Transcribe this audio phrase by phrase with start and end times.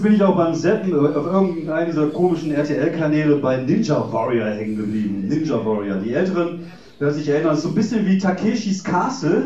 [0.00, 4.76] letztens bin ich auch beim Seppen auf irgendeinem dieser komischen RTL-Kanäle bei Ninja Warrior hängen
[4.76, 5.28] geblieben.
[5.28, 5.96] Ninja Warrior.
[5.96, 9.44] Die Älteren werden sich erinnern, ist so ein bisschen wie Takeshis Castle,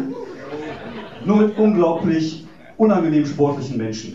[1.24, 4.14] nur mit unglaublich unangenehm sportlichen Menschen.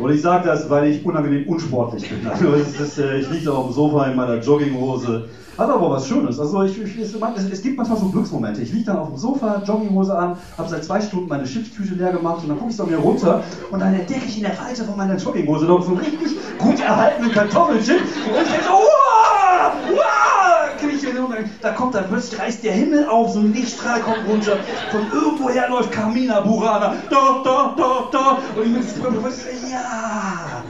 [0.00, 2.26] Und ich sage das, weil ich unangenehm unsportlich bin.
[2.26, 5.28] Also ist, äh, ich liege auf dem Sofa in meiner Jogginghose.
[5.58, 6.40] Hat aber was Schönes.
[6.40, 8.62] Also ich, ich, es, es, gibt manchmal so Glücksmomente.
[8.62, 12.12] Ich liege dann auf dem Sofa, Jogginghose an, habe seit zwei Stunden meine Chipstüte leer
[12.12, 14.84] gemacht und dann gucke ich so mir runter und dann entdecke ich in der Falte
[14.84, 20.09] von meiner Jogginghose noch so einen richtig gut erhaltenen Kartoffelchip und ich denke so, wow,
[21.16, 24.58] wow, da kommt dann plötzlich reißt der Himmel auf, so ein Lichtstrahl kommt runter,
[24.90, 30.62] von irgendwoher läuft Carmina Burana, da, da, da, da und ich bin ja,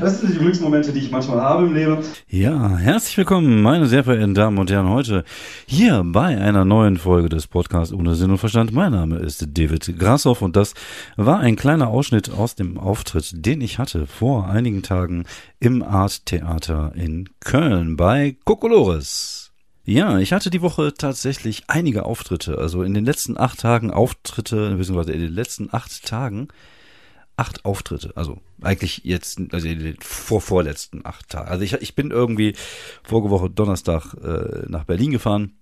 [0.00, 1.98] das sind die Glücksmomente, die ich manchmal habe im Leben.
[2.28, 5.24] Ja, herzlich willkommen, meine sehr verehrten Damen und Herren, heute
[5.66, 8.72] hier bei einer neuen Folge des Podcasts ohne Sinn und Verstand.
[8.72, 10.74] Mein Name ist David Grassoff und das
[11.16, 15.24] war ein kleiner Ausschnitt aus dem Auftritt, den ich hatte vor einigen Tagen
[15.60, 19.41] im Art Theater in Köln bei Kokolores.
[19.84, 24.76] Ja, ich hatte die Woche tatsächlich einige Auftritte, also in den letzten acht Tagen Auftritte,
[24.76, 26.48] beziehungsweise in den letzten acht Tagen
[27.36, 28.12] acht Auftritte.
[28.14, 31.48] Also eigentlich jetzt, also in den vor vorletzten acht Tagen.
[31.48, 32.54] Also ich, ich bin irgendwie
[33.02, 35.54] vorige Woche Donnerstag äh, nach Berlin gefahren,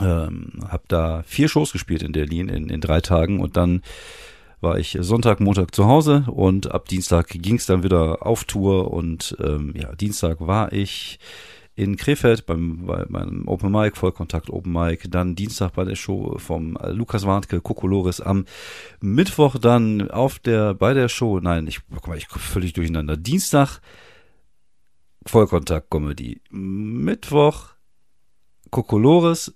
[0.00, 3.80] ähm, habe da vier Shows gespielt in Berlin in, in drei Tagen und dann
[4.60, 8.90] war ich Sonntag, Montag zu Hause und ab Dienstag ging es dann wieder auf Tour
[8.92, 11.18] und ähm, ja, Dienstag war ich
[11.76, 16.38] in Krefeld beim, bei meinem Open Mic, Vollkontakt Open Mic, dann Dienstag bei der Show
[16.38, 18.46] vom Lukas Warnke, Kokolores, am
[19.00, 23.18] Mittwoch dann auf der, bei der Show, nein, ich, guck mal, ich völlig durcheinander.
[23.18, 23.80] Dienstag
[25.26, 26.40] Vollkontakt Comedy.
[26.50, 27.74] Mittwoch
[28.70, 29.54] Kokolores,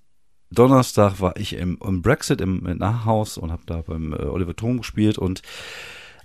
[0.50, 4.55] Donnerstag war ich im, im Brexit im, im Nachhaus und habe da beim äh, Oliver
[4.55, 5.42] Thom gespielt und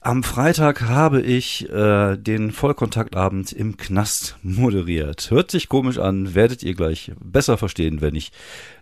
[0.05, 5.31] am Freitag habe ich äh, den Vollkontaktabend im Knast moderiert.
[5.31, 8.31] Hört sich komisch an, werdet ihr gleich besser verstehen, wenn ich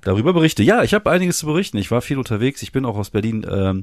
[0.02, 0.64] darüber berichte.
[0.64, 1.78] Ja, ich habe einiges zu berichten.
[1.78, 2.62] Ich war viel unterwegs.
[2.62, 3.74] Ich bin auch aus Berlin äh,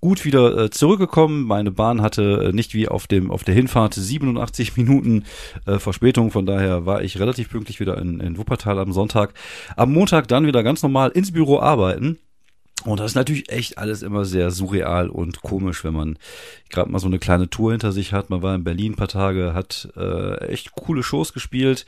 [0.00, 1.42] gut wieder äh, zurückgekommen.
[1.42, 5.24] Meine Bahn hatte äh, nicht wie auf dem auf der Hinfahrt 87 Minuten
[5.66, 6.30] äh, Verspätung.
[6.30, 9.34] Von daher war ich relativ pünktlich wieder in, in Wuppertal am Sonntag.
[9.76, 12.18] Am Montag dann wieder ganz normal ins Büro arbeiten.
[12.84, 16.18] Und das ist natürlich echt alles immer sehr surreal und komisch, wenn man
[16.70, 18.30] gerade mal so eine kleine Tour hinter sich hat.
[18.30, 21.86] Man war in Berlin ein paar Tage, hat äh, echt coole Shows gespielt,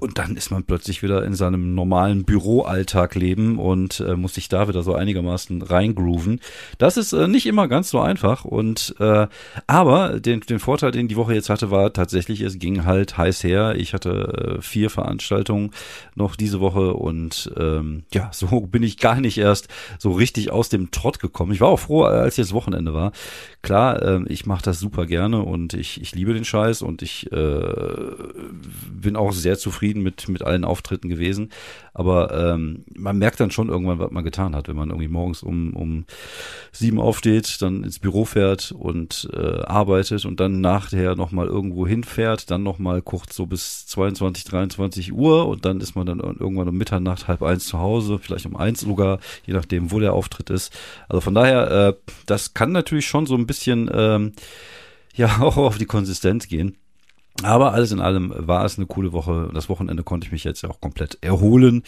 [0.00, 4.48] und dann ist man plötzlich wieder in seinem normalen Büroalltag leben und äh, muss sich
[4.48, 6.40] da wieder so einigermaßen reingrooven.
[6.78, 9.26] Das ist äh, nicht immer ganz so einfach und äh,
[9.66, 13.44] aber den, den Vorteil, den die Woche jetzt hatte, war tatsächlich, es ging halt heiß
[13.44, 13.74] her.
[13.76, 15.70] Ich hatte äh, vier Veranstaltungen
[16.14, 19.68] noch diese Woche und ähm, ja, so bin ich gar nicht erst
[19.98, 21.52] so richtig aus dem Trott gekommen.
[21.52, 23.12] Ich war auch froh, als jetzt Wochenende war.
[23.62, 27.30] Klar, äh, ich mache das super gerne und ich, ich liebe den Scheiß und ich
[27.32, 27.60] äh,
[28.90, 31.50] bin auch sehr zufrieden zufrieden mit, mit allen Auftritten gewesen.
[31.94, 35.42] Aber ähm, man merkt dann schon irgendwann, was man getan hat, wenn man irgendwie morgens
[35.42, 36.04] um, um
[36.72, 42.50] sieben aufsteht, dann ins Büro fährt und äh, arbeitet und dann nachher nochmal irgendwo hinfährt,
[42.50, 46.76] dann nochmal kurz so bis 22, 23 Uhr und dann ist man dann irgendwann um
[46.76, 50.72] Mitternacht, halb eins zu Hause, vielleicht um eins sogar, je nachdem, wo der Auftritt ist.
[51.08, 54.32] Also von daher, äh, das kann natürlich schon so ein bisschen ähm,
[55.14, 56.76] ja auch auf die Konsistenz gehen.
[57.42, 59.50] Aber alles in allem war es eine coole Woche.
[59.54, 61.84] Das Wochenende konnte ich mich jetzt auch komplett erholen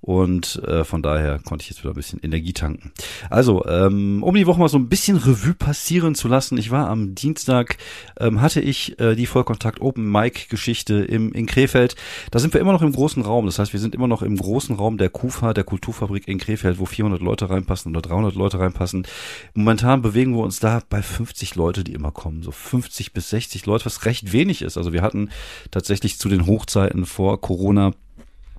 [0.00, 2.92] und äh, von daher konnte ich jetzt wieder ein bisschen Energie tanken.
[3.30, 6.56] Also, ähm, um die Woche mal so ein bisschen Revue passieren zu lassen.
[6.56, 7.78] Ich war am Dienstag,
[8.18, 11.96] ähm, hatte ich äh, die Vollkontakt Open Mic Geschichte im, in Krefeld.
[12.30, 13.46] Da sind wir immer noch im großen Raum.
[13.46, 16.78] Das heißt, wir sind immer noch im großen Raum der KUFA, der Kulturfabrik in Krefeld,
[16.78, 19.06] wo 400 Leute reinpassen oder 300 Leute reinpassen.
[19.54, 22.42] Momentan bewegen wir uns da bei 50 Leute, die immer kommen.
[22.42, 24.76] So 50 bis 60 Leute, was recht wenig ist.
[24.82, 25.30] Also wir hatten
[25.70, 27.92] tatsächlich zu den Hochzeiten vor Corona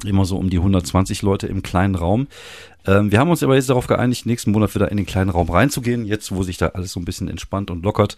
[0.06, 2.28] immer so um die 120 Leute im kleinen Raum.
[2.86, 5.50] Ähm, wir haben uns aber jetzt darauf geeinigt, nächsten Monat wieder in den kleinen Raum
[5.50, 8.16] reinzugehen, jetzt wo sich da alles so ein bisschen entspannt und lockert,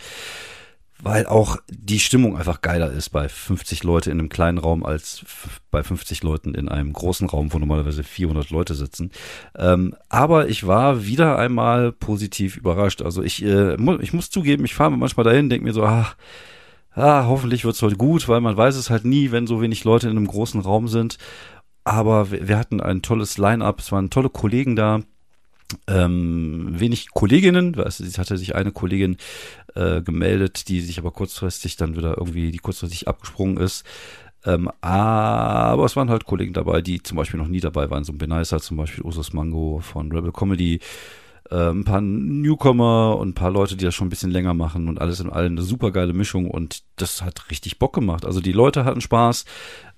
[1.01, 5.25] weil auch die Stimmung einfach geiler ist bei 50 Leute in einem kleinen Raum als
[5.69, 9.11] bei 50 Leuten in einem großen Raum, wo normalerweise 400 Leute sitzen.
[9.57, 13.01] Ähm, aber ich war wieder einmal positiv überrascht.
[13.01, 16.15] Also ich, äh, ich muss zugeben, ich fahre manchmal dahin, denke mir so, ach,
[16.95, 20.07] ah, hoffentlich wird's heute gut, weil man weiß es halt nie, wenn so wenig Leute
[20.09, 21.17] in einem großen Raum sind.
[21.83, 25.01] Aber wir, hatten ein tolles Line-up, es waren tolle Kollegen da,
[25.87, 29.17] ähm, wenig Kolleginnen, es hatte sich eine Kollegin
[29.75, 33.83] äh, gemeldet, die sich aber kurzfristig dann wieder irgendwie, die kurzfristig abgesprungen ist.
[34.45, 38.13] Ähm, aber es waren halt Kollegen dabei, die zum Beispiel noch nie dabei waren, so
[38.13, 40.79] ein Benicer zum Beispiel, Usus Mango von Rebel Comedy,
[41.49, 44.87] äh, ein paar Newcomer und ein paar Leute, die das schon ein bisschen länger machen
[44.87, 48.25] und alles in allem eine super geile Mischung und das hat richtig Bock gemacht.
[48.25, 49.45] Also die Leute hatten Spaß.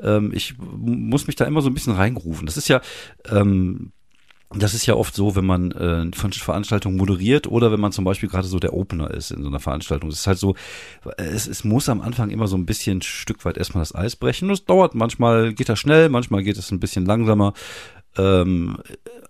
[0.02, 2.46] Ähm, ich muss mich da immer so ein bisschen reingerufen.
[2.46, 2.82] Das ist ja
[3.30, 3.92] ähm,
[4.56, 8.30] das ist ja oft so, wenn man äh, Veranstaltungen moderiert oder wenn man zum Beispiel
[8.30, 10.10] gerade so der Opener ist in so einer Veranstaltung.
[10.10, 10.56] Es ist halt so,
[11.18, 14.50] es, es muss am Anfang immer so ein bisschen Stück weit erstmal das Eis brechen.
[14.50, 17.54] Es dauert, manchmal geht das schnell, manchmal geht es ein bisschen langsamer.
[18.18, 18.78] Ähm,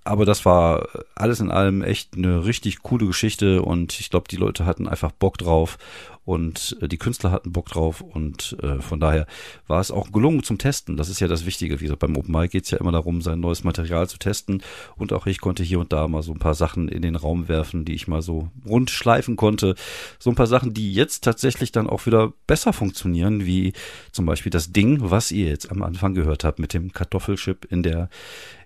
[0.03, 4.37] aber das war alles in allem echt eine richtig coole Geschichte und ich glaube, die
[4.37, 5.77] Leute hatten einfach Bock drauf
[6.27, 9.27] und äh, die Künstler hatten Bock drauf und äh, von daher
[9.65, 10.97] war es auch gelungen zum Testen.
[10.97, 11.79] Das ist ja das Wichtige.
[11.79, 14.61] Wie gesagt, beim Open Mic geht es ja immer darum, sein neues Material zu testen
[14.97, 17.47] und auch ich konnte hier und da mal so ein paar Sachen in den Raum
[17.47, 19.75] werfen, die ich mal so rund schleifen konnte.
[20.19, 23.71] So ein paar Sachen, die jetzt tatsächlich dann auch wieder besser funktionieren, wie
[24.11, 27.83] zum Beispiel das Ding, was ihr jetzt am Anfang gehört habt mit dem Kartoffelchip in
[27.83, 28.09] der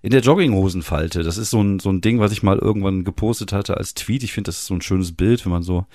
[0.02, 1.22] in der Jogginghosenfalte.
[1.22, 4.24] Das ist so ein, so ein Ding, was ich mal irgendwann gepostet hatte als Tweet.
[4.24, 5.86] Ich finde, das ist so ein schönes Bild, wenn man so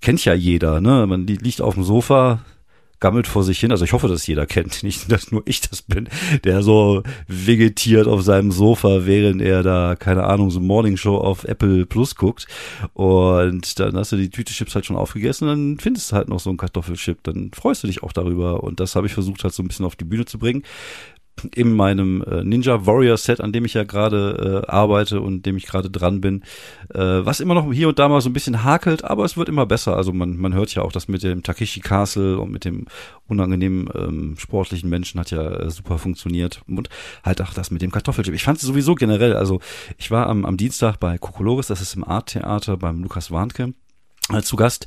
[0.00, 1.06] kennt ja jeder, ne?
[1.06, 2.40] Man liegt auf dem Sofa,
[3.00, 3.70] gammelt vor sich hin.
[3.70, 6.08] Also ich hoffe, dass jeder kennt, nicht, dass nur ich das bin,
[6.44, 11.44] der so vegetiert auf seinem Sofa, während er da, keine Ahnung, so Morning Show auf
[11.44, 12.46] Apple Plus guckt.
[12.94, 16.40] Und dann hast du die Tüte Chips halt schon aufgegessen, dann findest du halt noch
[16.40, 18.62] so einen Kartoffelchip, dann freust du dich auch darüber.
[18.62, 20.62] Und das habe ich versucht halt so ein bisschen auf die Bühne zu bringen
[21.54, 25.56] in meinem äh, Ninja Warrior Set, an dem ich ja gerade äh, arbeite und dem
[25.56, 26.42] ich gerade dran bin,
[26.94, 29.48] äh, was immer noch hier und da mal so ein bisschen hakelt, aber es wird
[29.48, 29.96] immer besser.
[29.96, 32.86] Also man, man hört ja auch, das mit dem Takeshi Castle und mit dem
[33.26, 36.88] unangenehmen ähm, sportlichen Menschen hat ja äh, super funktioniert und
[37.24, 38.34] halt auch das mit dem Kartoffelchip.
[38.34, 39.60] Ich fand es sowieso generell, also
[39.96, 43.74] ich war am, am Dienstag bei Kokolores, das ist im Art Theater beim Lukas Warnke
[44.32, 44.86] äh, zu Gast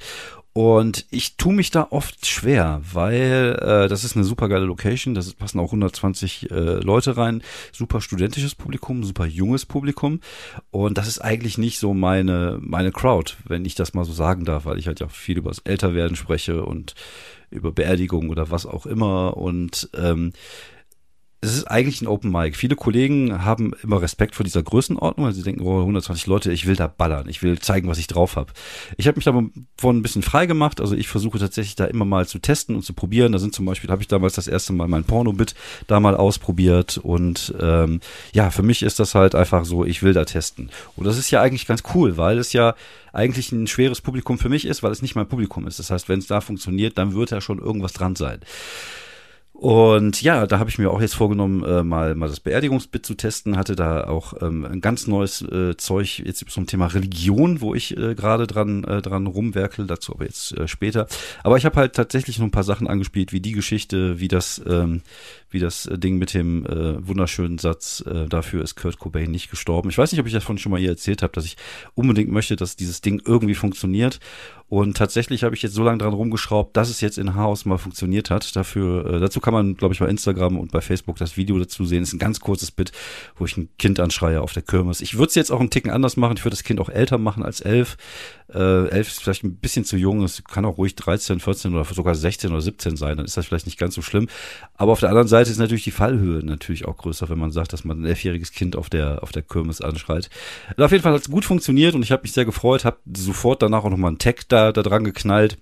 [0.54, 5.16] und ich tue mich da oft schwer, weil äh, das ist eine super geile Location,
[5.16, 10.20] da passen auch 120 äh, Leute rein, super studentisches Publikum, super junges Publikum.
[10.70, 14.44] Und das ist eigentlich nicht so meine meine Crowd, wenn ich das mal so sagen
[14.44, 16.96] darf, weil ich halt ja viel über das Älterwerden spreche und
[17.50, 19.38] über Beerdigung oder was auch immer.
[19.38, 20.34] Und ähm,
[21.44, 22.56] es ist eigentlich ein Open Mic.
[22.56, 26.68] Viele Kollegen haben immer Respekt vor dieser Größenordnung, weil sie denken, oh, 120 Leute, ich
[26.68, 28.54] will da ballern, ich will zeigen, was ich drauf habe.
[28.96, 29.52] Ich habe mich davon
[29.84, 32.94] ein bisschen frei gemacht, also ich versuche tatsächlich da immer mal zu testen und zu
[32.94, 33.32] probieren.
[33.32, 35.56] Da sind zum Beispiel, habe ich damals das erste Mal mein Porno-Bit
[35.88, 38.02] da mal ausprobiert und ähm,
[38.34, 40.70] ja, für mich ist das halt einfach so, ich will da testen.
[40.96, 42.76] Und das ist ja eigentlich ganz cool, weil es ja
[43.14, 45.80] eigentlich ein schweres Publikum für mich ist, weil es nicht mein Publikum ist.
[45.80, 48.42] Das heißt, wenn es da funktioniert, dann wird ja schon irgendwas dran sein.
[49.62, 53.14] Und ja, da habe ich mir auch jetzt vorgenommen, äh, mal, mal das Beerdigungsbit zu
[53.14, 53.58] testen.
[53.58, 57.96] Hatte da auch ähm, ein ganz neues äh, Zeug jetzt zum Thema Religion, wo ich
[57.96, 59.86] äh, gerade dran, äh, dran rumwerkel.
[59.86, 61.06] Dazu aber jetzt äh, später.
[61.44, 64.60] Aber ich habe halt tatsächlich noch ein paar Sachen angespielt, wie die Geschichte, wie das,
[64.66, 65.04] ähm,
[65.52, 69.92] wie das Ding mit dem äh, wunderschönen Satz, äh, dafür ist Kurt Cobain nicht gestorben.
[69.92, 71.56] Ich weiß nicht, ob ich davon schon mal hier erzählt habe, dass ich
[71.94, 74.20] unbedingt möchte, dass dieses Ding irgendwie funktioniert.
[74.72, 77.78] Und tatsächlich habe ich jetzt so lange dran rumgeschraubt, dass es jetzt in Haus mal
[77.78, 78.56] funktioniert hat.
[78.56, 81.86] Dafür, äh, dazu kann man, glaube ich, bei Instagram und bei Facebook das Video dazu
[81.86, 82.00] sehen.
[82.00, 82.92] Das ist ein ganz kurzes Bit,
[83.36, 85.02] wo ich ein Kind anschreie auf der Kirmes.
[85.02, 86.38] Ich würde es jetzt auch einen Ticken anders machen.
[86.38, 87.98] Ich würde das Kind auch älter machen als elf.
[88.54, 90.24] Äh, elf ist vielleicht ein bisschen zu jung.
[90.24, 93.18] Es kann auch ruhig 13, 14 oder sogar 16 oder 17 sein.
[93.18, 94.28] Dann ist das vielleicht nicht ganz so schlimm.
[94.76, 97.74] Aber auf der anderen Seite ist natürlich die Fallhöhe natürlich auch größer, wenn man sagt,
[97.74, 100.30] dass man ein elfjähriges Kind auf der, auf der Kirmes anschreit.
[100.70, 102.98] Also auf jeden Fall hat es gut funktioniert und ich habe mich sehr gefreut, habe
[103.16, 105.58] sofort danach auch nochmal einen Tag da da, dran geknallt.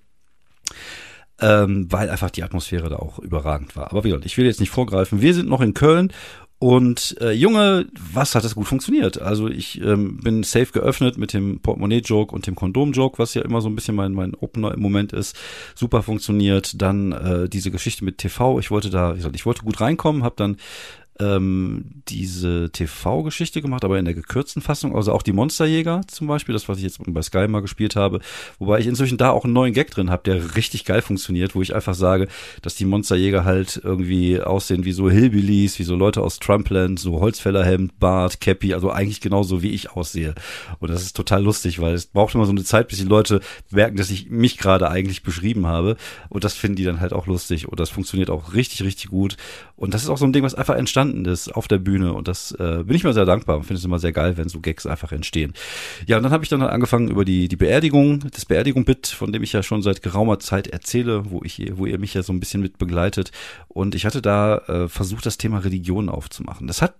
[1.40, 3.90] Ähm, weil einfach die Atmosphäre da auch überragend war.
[3.90, 5.22] Aber wie gesagt, ich will jetzt nicht vorgreifen.
[5.22, 6.12] Wir sind noch in Köln
[6.62, 9.18] und äh, Junge, was hat das gut funktioniert?
[9.22, 13.62] Also ich ähm, bin safe geöffnet mit dem Portemonnaie-Joke und dem Kondom-Joke, was ja immer
[13.62, 15.34] so ein bisschen mein, mein Opener im Moment ist.
[15.74, 16.82] Super funktioniert.
[16.82, 18.58] Dann äh, diese Geschichte mit TV.
[18.58, 20.58] Ich wollte da, wie gesagt, ich wollte gut reinkommen, habe dann
[21.20, 26.52] ähm, diese TV-Geschichte gemacht, aber in der gekürzten Fassung, also auch die Monsterjäger zum Beispiel,
[26.52, 28.20] das, was ich jetzt bei Sky mal gespielt habe,
[28.58, 31.62] wobei ich inzwischen da auch einen neuen Gag drin habe, der richtig geil funktioniert, wo
[31.62, 32.28] ich einfach sage,
[32.62, 37.20] dass die Monsterjäger halt irgendwie aussehen wie so Hillbillies, wie so Leute aus Trumpland, so
[37.20, 40.34] Holzfällerhemd, Bart, Cappy, also eigentlich genauso wie ich aussehe.
[40.78, 43.40] Und das ist total lustig, weil es braucht immer so eine Zeit, bis die Leute
[43.70, 45.96] merken, dass ich mich gerade eigentlich beschrieben habe.
[46.28, 47.68] Und das finden die dann halt auch lustig.
[47.68, 49.36] Und das funktioniert auch richtig, richtig gut.
[49.76, 52.12] Und das ist auch so ein Ding, was einfach entstanden ist auf der Bühne.
[52.12, 54.48] Und das äh, bin ich mir sehr dankbar und finde es immer sehr geil, wenn
[54.48, 55.52] so Gags einfach entstehen.
[56.06, 59.42] Ja, und dann habe ich dann angefangen über die, die Beerdigung, das Beerdigung-Bit, von dem
[59.42, 62.40] ich ja schon seit geraumer Zeit erzähle, wo ich, wo ihr mich ja so ein
[62.40, 63.32] bisschen mit begleitet.
[63.68, 66.66] Und ich hatte da äh, versucht, das Thema Religion aufzumachen.
[66.66, 66.94] Das hat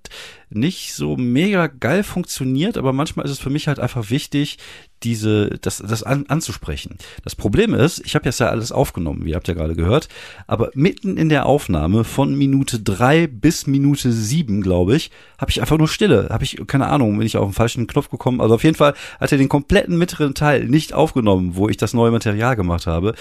[0.50, 4.58] nicht so mega geil funktioniert, aber manchmal ist es für mich halt einfach wichtig,
[5.02, 6.96] diese, das, das an, anzusprechen.
[7.24, 10.08] Das Problem ist, ich habe jetzt ja alles aufgenommen, wie habt ihr gerade gehört,
[10.46, 15.60] aber mitten in der Aufnahme von Minute drei bis Minute sieben, glaube ich, habe ich
[15.60, 16.28] einfach nur Stille.
[16.30, 18.40] Habe ich, keine Ahnung, bin ich auf den falschen Knopf gekommen.
[18.40, 21.94] Also auf jeden Fall hat er den kompletten mittleren Teil nicht aufgenommen, wo ich das
[21.94, 23.14] neue Material gemacht habe.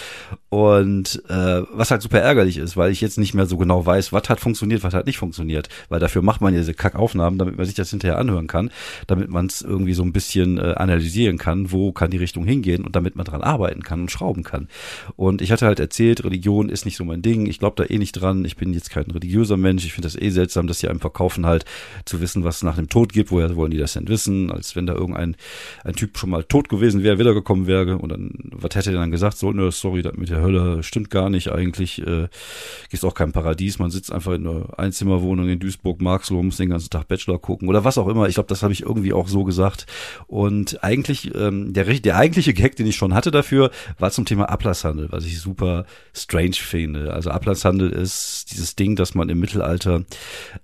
[0.50, 4.12] Und äh, was halt super ärgerlich ist, weil ich jetzt nicht mehr so genau weiß,
[4.12, 5.70] was hat funktioniert, was hat nicht funktioniert.
[5.88, 8.70] Weil dafür macht man ja diese Kackaufnahmen, damit man sich das hinterher anhören kann,
[9.08, 12.86] damit man es irgendwie so ein bisschen äh, analysieren kann, wo kann die Richtung hingehen
[12.86, 14.68] und damit man dran arbeiten kann und schrauben kann.
[15.16, 17.98] Und ich hatte halt erzählt, Religion ist nicht so mein Ding, ich glaube da eh
[17.98, 20.88] nicht dran, ich bin jetzt kein religiöser Mensch, ich finde das eh seltsam, dass sie
[20.88, 21.66] einem verkaufen halt
[22.06, 24.76] zu wissen, was es nach dem Tod gibt, woher wollen die das denn wissen, als
[24.76, 25.36] wenn da irgendein
[25.84, 27.98] ein Typ schon mal tot gewesen wäre, wiedergekommen wäre.
[27.98, 31.10] Und dann, was hätte er dann gesagt, so, ne, sorry, das mit der Hölle stimmt
[31.10, 32.28] gar nicht eigentlich, äh,
[32.90, 36.70] gibt auch kein Paradies, man sitzt einfach in einer Einzimmerwohnung in Duisburg, Marxloh, muss den
[36.70, 39.28] ganzen Tag Bachelor gucken oder was auch immer, ich glaube, das habe ich irgendwie auch
[39.28, 39.86] so gesagt.
[40.28, 44.50] Und eigentlich, ähm, der, der eigentliche Gag, den ich schon hatte dafür, war zum Thema
[44.50, 50.04] Ablasshandel, was ich super strange finde, also Ablasshandel ist dieses Ding, dass man im Mittelalter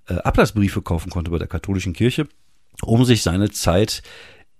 [0.08, 2.26] äh, Ablassbriefe kaufen konnte bei der katholischen Kirche,
[2.82, 4.02] um sich seine Zeit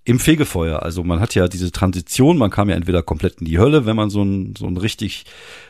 [0.05, 0.83] im Fegefeuer.
[0.83, 3.97] Also man hat ja diese Transition, man kam ja entweder komplett in die Hölle, wenn
[3.97, 5.25] man so ein, so ein richtig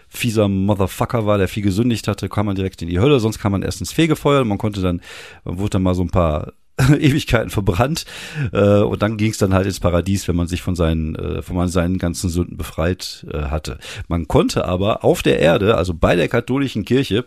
[0.08, 3.52] fieser Motherfucker war, der viel gesündigt hatte, kam man direkt in die Hölle, sonst kam
[3.52, 5.00] man erst ins Fegefeuer man konnte dann,
[5.44, 6.52] man wurde dann mal so ein paar
[7.00, 8.04] Ewigkeiten verbrannt
[8.52, 11.42] äh, und dann ging es dann halt ins Paradies, wenn man sich von seinen äh,
[11.42, 13.78] von seinen ganzen Sünden befreit äh, hatte.
[14.09, 17.25] Man konnte aber auf der Erde, also bei der katholischen Kirche,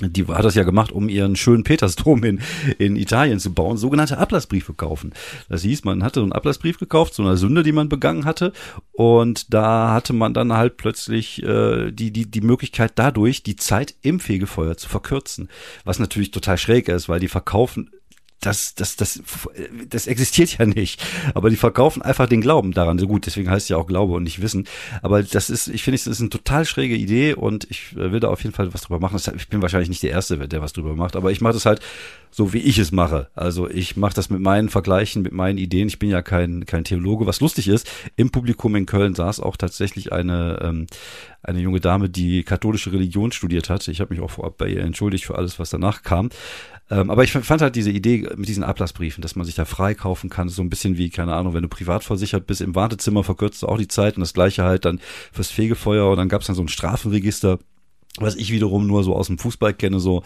[0.00, 2.40] die hat das ja gemacht, um ihren schönen Petersdom in,
[2.78, 5.12] in Italien zu bauen, sogenannte Ablassbriefe kaufen.
[5.48, 8.52] Das hieß, man hatte so einen Ablassbrief gekauft, so eine Sünde, die man begangen hatte,
[8.92, 13.96] und da hatte man dann halt plötzlich äh, die, die, die Möglichkeit dadurch, die Zeit
[14.02, 15.48] im Fegefeuer zu verkürzen.
[15.84, 17.90] Was natürlich total schräg ist, weil die verkaufen
[18.40, 19.20] das, das, das,
[19.88, 21.04] das existiert ja nicht.
[21.34, 22.98] Aber die verkaufen einfach den Glauben daran.
[22.98, 24.68] So gut, deswegen heißt es ja auch Glaube und nicht Wissen.
[25.02, 28.28] Aber das ist, ich finde, das ist eine total schräge Idee und ich will da
[28.28, 29.20] auf jeden Fall was drüber machen.
[29.36, 31.80] Ich bin wahrscheinlich nicht der Erste, der was drüber macht, aber ich mache das halt
[32.30, 33.28] so, wie ich es mache.
[33.34, 35.88] Also ich mache das mit meinen Vergleichen, mit meinen Ideen.
[35.88, 37.26] Ich bin ja kein, kein Theologe.
[37.26, 40.86] Was lustig ist, im Publikum in Köln saß auch tatsächlich eine, ähm,
[41.42, 43.86] eine junge Dame, die katholische Religion studiert hat.
[43.88, 46.30] Ich habe mich auch vorab bei ihr entschuldigt für alles, was danach kam.
[46.90, 50.30] Ähm, aber ich fand halt diese Idee mit diesen Ablassbriefen, dass man sich da freikaufen
[50.30, 53.62] kann, so ein bisschen wie, keine Ahnung, wenn du privat versichert bist, im Wartezimmer verkürzt
[53.62, 55.00] du auch die Zeit und das gleiche halt dann
[55.32, 57.58] fürs Fegefeuer und dann gab es dann so ein Strafenregister
[58.22, 60.22] was ich wiederum nur so aus dem Fußball kenne, so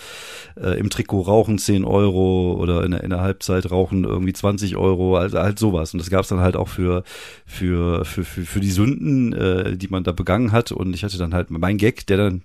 [0.56, 4.76] äh, im Trikot rauchen 10 Euro oder in der, in der Halbzeit rauchen irgendwie 20
[4.76, 5.92] Euro, also halt sowas.
[5.92, 7.04] Und das gab's dann halt auch für,
[7.46, 10.72] für, für, für, für die Sünden, äh, die man da begangen hat.
[10.72, 12.42] Und ich hatte dann halt mein Gag, der dann,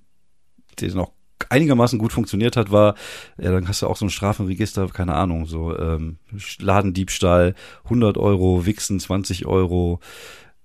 [0.79, 1.11] der dann auch
[1.49, 2.95] einigermaßen gut funktioniert hat, war,
[3.37, 6.17] ja, dann hast du auch so ein Strafenregister, keine Ahnung, so ähm,
[6.59, 9.99] Ladendiebstahl, 100 Euro, Wichsen 20 Euro,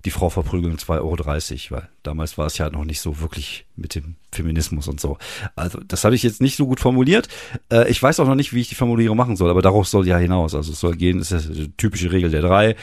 [0.05, 3.95] die Frau verprügeln 2,30 Euro, weil damals war es ja noch nicht so wirklich mit
[3.95, 5.19] dem Feminismus und so.
[5.55, 7.29] Also das habe ich jetzt nicht so gut formuliert.
[7.71, 10.07] Äh, ich weiß auch noch nicht, wie ich die Formulierung machen soll, aber darauf soll
[10.07, 10.55] ja hinaus.
[10.55, 12.77] Also es soll gehen, das ist die typische Regel der drei.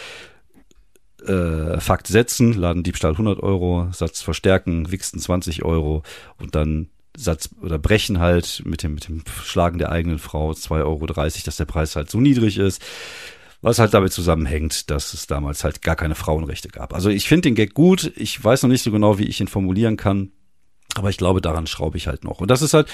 [1.26, 6.04] Äh, Fakt setzen, Ladendiebstahl 100 Euro, Satz verstärken, Wichsen 20 Euro
[6.38, 10.86] und dann Satz oder brechen halt mit dem, mit dem Schlagen der eigenen Frau 2,30
[10.86, 12.82] Euro, dass der Preis halt so niedrig ist.
[13.62, 16.94] Was halt damit zusammenhängt, dass es damals halt gar keine Frauenrechte gab.
[16.94, 18.14] Also ich finde den Gag gut.
[18.16, 20.32] Ich weiß noch nicht so genau, wie ich ihn formulieren kann.
[20.96, 22.40] Aber ich glaube, daran schraube ich halt noch.
[22.40, 22.88] Und das ist halt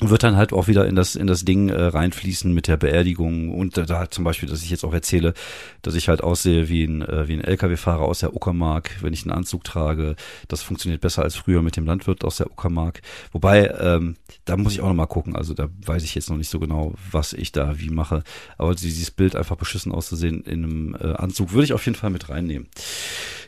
[0.00, 3.54] wird dann halt auch wieder in das in das Ding äh, reinfließen mit der Beerdigung
[3.54, 5.32] und da, da zum Beispiel, dass ich jetzt auch erzähle,
[5.80, 9.22] dass ich halt aussehe wie ein äh, wie ein LKW-Fahrer aus der Uckermark, wenn ich
[9.22, 10.16] einen Anzug trage.
[10.48, 13.00] Das funktioniert besser als früher mit dem Landwirt aus der Uckermark.
[13.32, 15.34] Wobei ähm, da muss ich auch noch mal gucken.
[15.34, 18.22] Also da weiß ich jetzt noch nicht so genau, was ich da wie mache.
[18.58, 22.10] Aber dieses Bild einfach beschissen auszusehen in einem äh, Anzug würde ich auf jeden Fall
[22.10, 22.68] mit reinnehmen.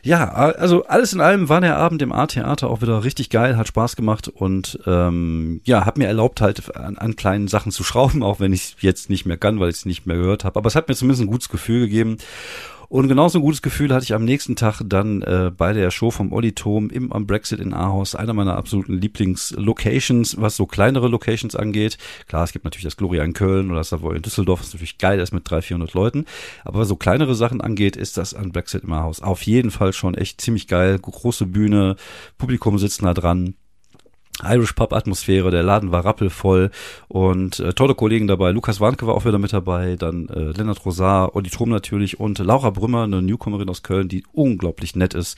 [0.01, 3.67] Ja, also alles in allem war der Abend im A-Theater auch wieder richtig geil, hat
[3.67, 8.23] Spaß gemacht und ähm, ja, hat mir erlaubt halt an, an kleinen Sachen zu schrauben,
[8.23, 10.57] auch wenn ich jetzt nicht mehr kann, weil ich es nicht mehr gehört habe.
[10.57, 12.17] Aber es hat mir zumindest ein gutes Gefühl gegeben.
[12.89, 16.09] Und genauso ein gutes Gefühl hatte ich am nächsten Tag dann äh, bei der Show
[16.09, 21.07] vom Olli Tom im am Brexit in Ahaus, einer meiner absoluten Lieblingslocations, was so kleinere
[21.07, 21.99] Locations angeht.
[22.27, 24.97] Klar, es gibt natürlich das Gloria in Köln oder das Savoy in Düsseldorf, was natürlich
[24.97, 26.25] geil ist mit 300, 400 Leuten.
[26.65, 29.93] Aber was so kleinere Sachen angeht, ist das an Brexit im Ahaus auf jeden Fall
[29.93, 30.97] schon echt ziemlich geil.
[30.97, 31.95] Große Bühne,
[32.39, 33.53] Publikum sitzt nah dran.
[34.43, 36.71] Irish Pub Atmosphäre, der Laden war rappelvoll
[37.07, 38.51] und äh, tolle Kollegen dabei.
[38.51, 42.39] Lukas Warnke war auch wieder mit dabei, dann äh, Lennart Rosar, Olli Trom natürlich und
[42.39, 45.37] Laura Brümmer, eine Newcomerin aus Köln, die unglaublich nett ist.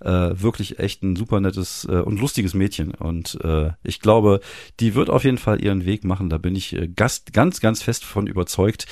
[0.00, 4.40] Äh, wirklich echt ein super nettes äh, und lustiges Mädchen und äh, ich glaube,
[4.80, 7.82] die wird auf jeden Fall ihren Weg machen, da bin ich äh, Gast, ganz, ganz
[7.82, 8.86] fest von überzeugt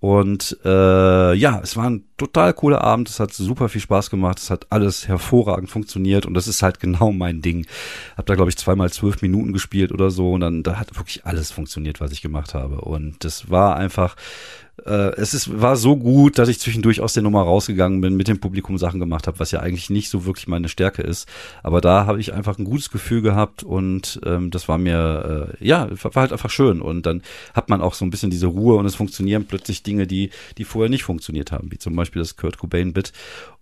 [0.00, 3.08] und äh, ja, es waren total cooler Abend.
[3.08, 4.38] Es hat super viel Spaß gemacht.
[4.38, 7.66] Es hat alles hervorragend funktioniert und das ist halt genau mein Ding.
[8.16, 11.26] Hab da glaube ich zweimal zwölf Minuten gespielt oder so und dann da hat wirklich
[11.26, 14.16] alles funktioniert, was ich gemacht habe und das war einfach
[14.84, 18.40] es ist, war so gut, dass ich zwischendurch aus der Nummer rausgegangen bin, mit dem
[18.40, 21.28] Publikum Sachen gemacht habe, was ja eigentlich nicht so wirklich meine Stärke ist.
[21.62, 25.66] Aber da habe ich einfach ein gutes Gefühl gehabt und ähm, das war mir, äh,
[25.66, 26.80] ja, war halt einfach schön.
[26.80, 27.22] Und dann
[27.54, 30.64] hat man auch so ein bisschen diese Ruhe und es funktionieren plötzlich Dinge, die, die
[30.64, 33.12] vorher nicht funktioniert haben, wie zum Beispiel das Kurt Cobain-Bit.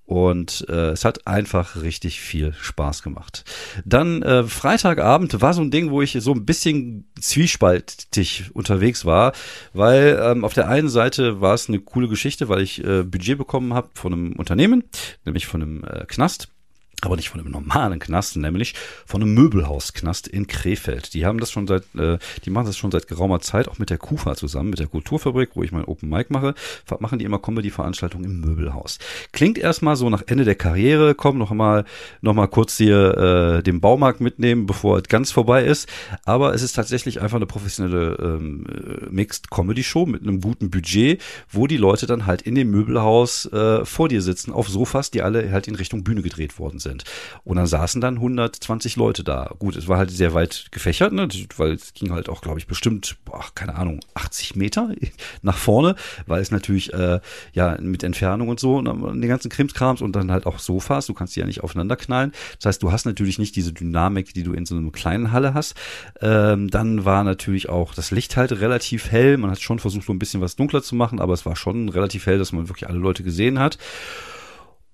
[0.06, 3.44] Und äh, es hat einfach richtig viel Spaß gemacht.
[3.86, 9.32] Dann äh, Freitagabend war so ein Ding, wo ich so ein bisschen zwiespaltig unterwegs war,
[9.72, 13.38] weil ähm, auf der einen Seite war es eine coole Geschichte, weil ich äh, Budget
[13.38, 14.84] bekommen habe von einem Unternehmen,
[15.24, 16.53] nämlich von einem äh, Knast
[17.02, 18.74] aber nicht von einem normalen Knast, nämlich
[19.06, 21.14] von einem Möbelhausknast in Krefeld.
[21.14, 23.90] Die haben das schon seit, äh, die machen das schon seit geraumer Zeit, auch mit
[23.90, 26.54] der KUFA zusammen, mit der Kulturfabrik, wo ich mein Open Mic mache,
[27.00, 28.98] machen die immer Comedy-Veranstaltungen im Möbelhaus.
[29.32, 31.84] Klingt erstmal so nach Ende der Karriere, komm noch mal,
[32.20, 35.88] noch mal kurz hier äh, den Baumarkt mitnehmen, bevor es ganz vorbei ist.
[36.24, 38.64] Aber es ist tatsächlich einfach eine professionelle ähm,
[39.10, 41.20] Mixed Comedy Show mit einem guten Budget,
[41.50, 45.22] wo die Leute dann halt in dem Möbelhaus äh, vor dir sitzen auf Sofas, die
[45.22, 47.02] alle halt in Richtung Bühne gedreht worden sind sind.
[47.42, 49.50] Und dann saßen dann 120 Leute da.
[49.58, 51.26] Gut, es war halt sehr weit gefächert, ne,
[51.56, 54.90] weil es ging halt auch, glaube ich, bestimmt, boah, keine Ahnung, 80 Meter
[55.42, 57.18] nach vorne, weil es natürlich, äh,
[57.52, 61.14] ja, mit Entfernung und so und den ganzen Krimskrams und dann halt auch Sofas, du
[61.14, 62.32] kannst die ja nicht aufeinander knallen.
[62.58, 65.54] Das heißt, du hast natürlich nicht diese Dynamik, die du in so einer kleinen Halle
[65.54, 65.74] hast.
[66.20, 69.36] Ähm, dann war natürlich auch das Licht halt relativ hell.
[69.38, 71.88] Man hat schon versucht, so ein bisschen was dunkler zu machen, aber es war schon
[71.88, 73.78] relativ hell, dass man wirklich alle Leute gesehen hat.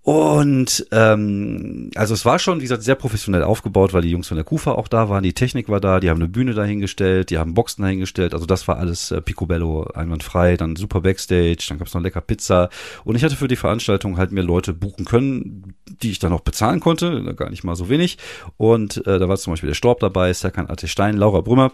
[0.02, 4.36] Und ähm, also es war schon, wie gesagt, sehr professionell aufgebaut, weil die Jungs von
[4.36, 7.36] der Kufa auch da waren, die Technik war da, die haben eine Bühne dahingestellt, die
[7.36, 11.92] haben Boxen dahingestellt, also das war alles äh, picobello, einwandfrei, dann super Backstage, dann gab's
[11.92, 12.70] noch lecker Pizza.
[13.04, 16.40] Und ich hatte für die Veranstaltung halt mir Leute buchen können, die ich dann auch
[16.40, 18.16] bezahlen konnte, gar nicht mal so wenig.
[18.56, 21.72] Und äh, da war zum Beispiel der Storb dabei, Serkan Ate Stein, Laura Brümmer,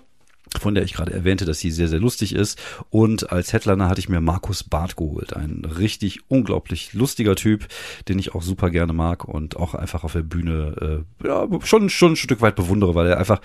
[0.59, 2.59] von der ich gerade erwähnte, dass sie sehr, sehr lustig ist.
[2.91, 5.35] Und als Headliner hatte ich mir Markus Barth geholt.
[5.35, 7.67] Ein richtig unglaublich lustiger Typ,
[8.09, 11.91] den ich auch super gerne mag und auch einfach auf der Bühne äh, ja, schon,
[11.91, 13.41] schon ein Stück weit bewundere, weil er einfach,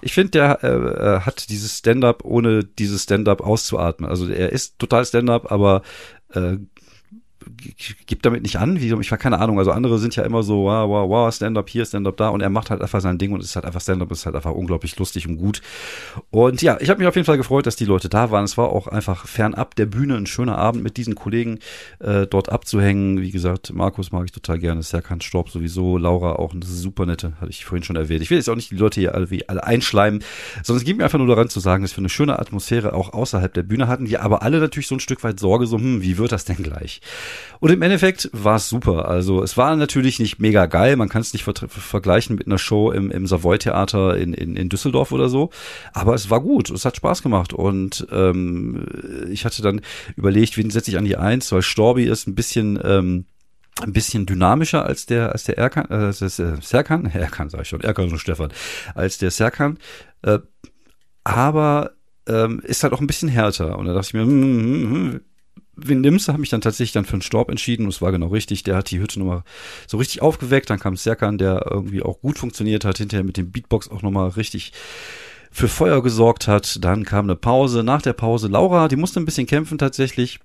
[0.00, 4.08] ich finde, der äh, hat dieses Stand-up, ohne dieses Stand-up auszuatmen.
[4.08, 5.82] Also er ist total Stand-up, aber
[6.34, 6.56] äh,
[8.06, 10.64] gibt damit nicht an, wie, ich war keine Ahnung, also andere sind ja immer so,
[10.64, 13.40] wow, wow, wow, Stand-up hier, Stand-up da und er macht halt einfach sein Ding und
[13.42, 15.62] ist halt einfach Stand-up, ist halt einfach unglaublich lustig und gut.
[16.30, 18.44] Und ja, ich habe mich auf jeden Fall gefreut, dass die Leute da waren.
[18.44, 21.58] Es war auch einfach fernab der Bühne ein schöner Abend mit diesen Kollegen
[22.00, 23.20] äh, dort abzuhängen.
[23.20, 27.32] Wie gesagt, Markus mag ich total gerne, Serkan Storb sowieso, Laura auch eine super nette,
[27.40, 28.22] hatte ich vorhin schon erwähnt.
[28.22, 30.22] Ich will jetzt auch nicht die Leute hier alle, wie alle einschleimen,
[30.62, 33.12] sondern es geht mir einfach nur daran zu sagen, dass wir eine schöne Atmosphäre auch
[33.12, 36.02] außerhalb der Bühne hatten, die aber alle natürlich so ein Stück weit Sorge, so, hm,
[36.02, 37.00] wie wird das denn gleich?
[37.60, 39.08] Und im Endeffekt war es super.
[39.08, 40.96] Also es war natürlich nicht mega geil.
[40.96, 44.68] Man kann es nicht ver vergleichen mit einer Show im, im Savoy-Theater in, in, in
[44.68, 45.50] Düsseldorf oder so.
[45.92, 46.70] Aber es war gut.
[46.70, 47.52] Es hat Spaß gemacht.
[47.52, 48.86] Und ähm,
[49.30, 49.80] ich hatte dann
[50.16, 52.78] überlegt, wen setze ich an die Eins, weil Storby ist ein bisschen...
[52.82, 53.26] Ähm,
[53.80, 57.62] ein bisschen dynamischer als der als der Erkan, äh, das ist, äh, Serkan, Erkan sag
[57.62, 58.52] ich schon, Erkan und Stefan,
[58.94, 59.78] als der Serkan,
[60.22, 60.40] äh,
[61.24, 61.92] aber
[62.28, 65.20] ähm, ist halt auch ein bisschen härter und da dachte ich mir, hm, hm, hm,
[65.76, 66.32] du?
[66.32, 68.62] Habe mich dann tatsächlich dann für einen Storb entschieden und es war genau richtig.
[68.62, 69.42] Der hat die Hütte nochmal
[69.86, 70.70] so richtig aufgeweckt.
[70.70, 74.28] Dann kam Serkan, der irgendwie auch gut funktioniert hat, hinterher mit dem Beatbox auch nochmal
[74.30, 74.72] richtig
[75.50, 76.82] für Feuer gesorgt hat.
[76.82, 77.82] Dann kam eine Pause.
[77.84, 80.40] Nach der Pause Laura, die musste ein bisschen kämpfen tatsächlich.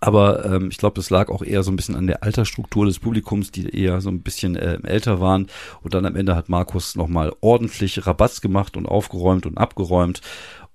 [0.00, 2.98] Aber ähm, ich glaube, das lag auch eher so ein bisschen an der Altersstruktur des
[2.98, 5.48] Publikums, die eher so ein bisschen äh, älter waren.
[5.82, 10.20] Und dann am Ende hat Markus nochmal ordentlich Rabatz gemacht und aufgeräumt und abgeräumt.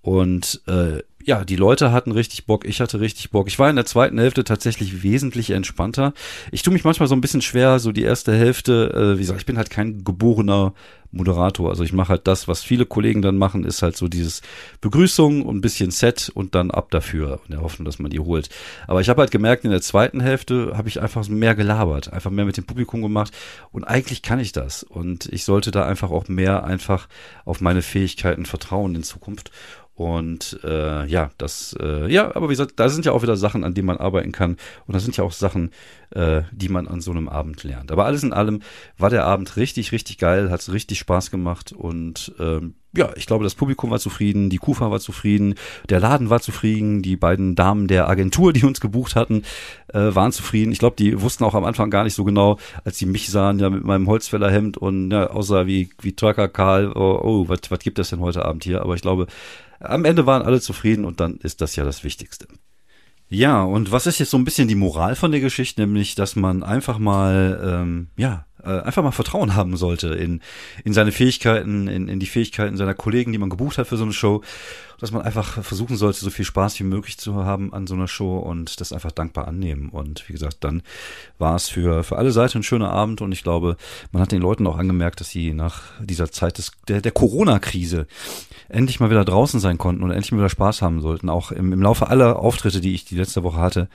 [0.01, 3.47] Und äh, ja, die Leute hatten richtig Bock, ich hatte richtig Bock.
[3.47, 6.13] Ich war in der zweiten Hälfte tatsächlich wesentlich entspannter.
[6.51, 9.41] Ich tue mich manchmal so ein bisschen schwer, so die erste Hälfte, äh, wie gesagt,
[9.41, 10.73] ich bin halt kein geborener
[11.11, 11.69] Moderator.
[11.69, 14.41] Also ich mache halt das, was viele Kollegen dann machen, ist halt so dieses
[14.79, 18.19] Begrüßung und ein bisschen Set und dann ab dafür in der Hoffnung, dass man die
[18.19, 18.49] holt.
[18.87, 22.31] Aber ich habe halt gemerkt, in der zweiten Hälfte habe ich einfach mehr gelabert, einfach
[22.31, 23.33] mehr mit dem Publikum gemacht
[23.71, 27.07] und eigentlich kann ich das und ich sollte da einfach auch mehr einfach
[27.43, 29.51] auf meine Fähigkeiten vertrauen in Zukunft
[29.99, 33.63] und äh, ja, das, äh, ja, aber wie gesagt, da sind ja auch wieder Sachen,
[33.63, 34.57] an denen man arbeiten kann.
[34.85, 35.71] Und da sind ja auch Sachen,
[36.11, 37.91] äh, die man an so einem Abend lernt.
[37.91, 38.61] Aber alles in allem
[38.97, 41.71] war der Abend richtig, richtig geil, hat richtig Spaß gemacht.
[41.71, 45.55] Und ähm, ja, ich glaube, das Publikum war zufrieden, die Kufa war zufrieden,
[45.89, 49.43] der Laden war zufrieden, die beiden Damen der Agentur, die uns gebucht hatten,
[49.87, 50.71] äh, waren zufrieden.
[50.71, 53.57] Ich glaube, die wussten auch am Anfang gar nicht so genau, als sie mich sahen,
[53.57, 57.79] ja, mit meinem Holzfällerhemd und ja, außer wie, wie Trucker Karl, oh, oh was, was
[57.79, 58.81] gibt es denn heute Abend hier?
[58.81, 59.25] Aber ich glaube,
[59.79, 62.47] am Ende waren alle zufrieden und dann ist das ja das Wichtigste.
[63.31, 66.35] Ja, und was ist jetzt so ein bisschen die Moral von der Geschichte, nämlich, dass
[66.35, 70.41] man einfach mal, ähm, ja, äh, einfach mal Vertrauen haben sollte in,
[70.83, 74.03] in seine Fähigkeiten, in, in die Fähigkeiten seiner Kollegen, die man gebucht hat für so
[74.03, 74.41] eine Show,
[74.99, 78.07] dass man einfach versuchen sollte, so viel Spaß wie möglich zu haben an so einer
[78.07, 79.89] Show und das einfach dankbar annehmen.
[79.89, 80.81] Und wie gesagt, dann
[81.37, 83.77] war es für, für alle Seiten ein schöner Abend und ich glaube,
[84.11, 88.07] man hat den Leuten auch angemerkt, dass sie nach dieser Zeit des, der, der Corona-Krise
[88.67, 91.29] endlich mal wieder draußen sein konnten und endlich mal wieder Spaß haben sollten.
[91.29, 93.89] Auch im, im Laufe aller Auftritte, die ich die letzte Woche hatte,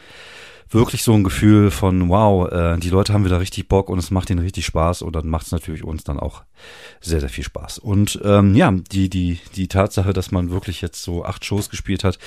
[0.70, 4.10] wirklich so ein Gefühl von, wow, äh, die Leute haben wieder richtig Bock und es
[4.10, 6.42] macht ihnen richtig Spaß und dann macht es natürlich uns dann auch
[7.00, 7.78] sehr, sehr viel Spaß.
[7.78, 12.04] Und ähm, ja, die, die, die Tatsache, dass man wirklich jetzt so acht Shows gespielt
[12.04, 12.18] hat,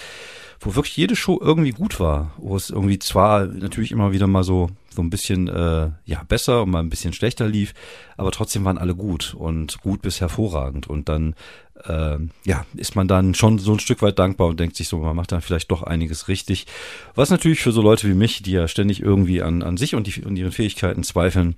[0.59, 4.43] wo wirklich jede Show irgendwie gut war, wo es irgendwie zwar natürlich immer wieder mal
[4.43, 7.73] so so ein bisschen äh, ja besser und mal ein bisschen schlechter lief,
[8.17, 10.87] aber trotzdem waren alle gut und gut bis hervorragend.
[10.87, 11.35] Und dann
[11.85, 14.97] äh, ja ist man dann schon so ein Stück weit dankbar und denkt sich so,
[14.97, 16.65] man macht dann vielleicht doch einiges richtig,
[17.13, 20.07] was natürlich für so Leute wie mich, die ja ständig irgendwie an an sich und
[20.07, 21.55] die und ihren Fähigkeiten zweifeln,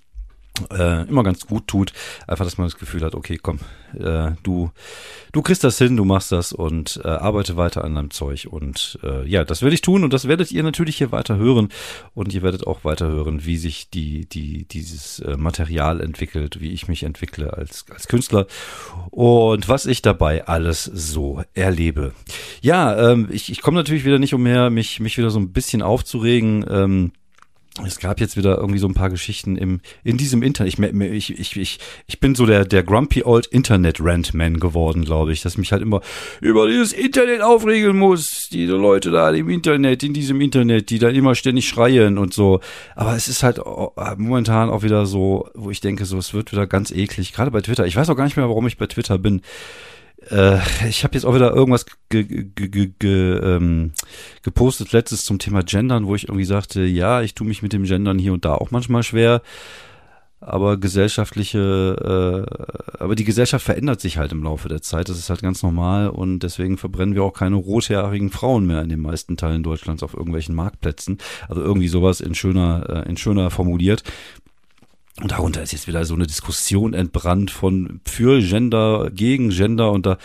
[0.71, 1.93] äh, immer ganz gut tut.
[2.27, 3.59] Einfach, dass man das Gefühl hat, okay, komm,
[3.97, 4.71] äh, du,
[5.31, 8.47] du kriegst das hin, du machst das und äh, arbeite weiter an deinem Zeug.
[8.49, 11.69] Und äh, ja, das werde ich tun und das werdet ihr natürlich hier weiter hören.
[12.13, 16.71] Und ihr werdet auch weiter hören, wie sich die, die, dieses äh, Material entwickelt, wie
[16.71, 18.47] ich mich entwickle als, als Künstler
[19.11, 22.13] und was ich dabei alles so erlebe.
[22.61, 25.81] Ja, ähm, ich, ich komme natürlich wieder nicht umher, mich, mich wieder so ein bisschen
[25.81, 26.65] aufzuregen.
[26.69, 27.11] Ähm,
[27.85, 30.73] es gab jetzt wieder irgendwie so ein paar Geschichten im in diesem Internet.
[30.73, 35.31] Ich, ich, ich, ich, ich bin so der der grumpy old Internet Rantman geworden, glaube
[35.31, 36.01] ich, dass mich halt immer
[36.41, 38.49] über dieses Internet aufregeln muss.
[38.51, 42.59] Diese Leute da im Internet, in diesem Internet, die dann immer ständig schreien und so.
[42.95, 43.59] Aber es ist halt
[44.17, 47.33] momentan auch wieder so, wo ich denke, so es wird wieder ganz eklig.
[47.33, 47.85] Gerade bei Twitter.
[47.85, 49.41] Ich weiß auch gar nicht mehr, warum ich bei Twitter bin.
[50.29, 53.93] Äh, ich habe jetzt auch wieder irgendwas ge ge ge ähm,
[54.43, 57.83] gepostet letztes zum Thema Gendern, wo ich irgendwie sagte, ja, ich tue mich mit dem
[57.83, 59.41] Gendern hier und da auch manchmal schwer,
[60.41, 62.45] aber gesellschaftliche,
[62.99, 65.09] äh, aber die Gesellschaft verändert sich halt im Laufe der Zeit.
[65.09, 68.89] Das ist halt ganz normal und deswegen verbrennen wir auch keine rothaarigen Frauen mehr in
[68.89, 71.17] den meisten Teilen Deutschlands auf irgendwelchen Marktplätzen.
[71.47, 74.03] Also irgendwie sowas in schöner, äh, in schöner formuliert.
[75.21, 80.05] Und darunter ist jetzt wieder so eine Diskussion entbrannt von für Gender, gegen Gender und
[80.05, 80.17] da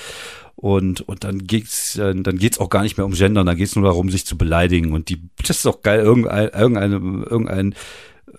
[0.57, 3.77] und und dann geht's äh, dann geht's auch gar nicht mehr um Gender, dann geht's
[3.77, 7.75] nur darum, sich zu beleidigen und die das ist doch geil irgendein irgendeine irgendein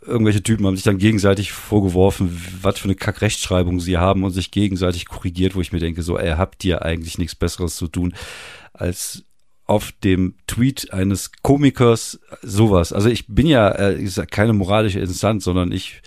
[0.01, 4.51] irgendwelche Typen haben sich dann gegenseitig vorgeworfen, was für eine Kackrechtschreibung sie haben und sich
[4.51, 8.13] gegenseitig korrigiert, wo ich mir denke, so, ey, habt ihr eigentlich nichts Besseres zu tun,
[8.73, 9.23] als
[9.65, 12.93] auf dem Tweet eines Komikers sowas.
[12.93, 16.01] Also ich bin ja äh, keine moralische Instanz, sondern ich